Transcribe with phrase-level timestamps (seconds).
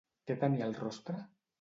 [0.31, 1.23] Què tenia al rostre?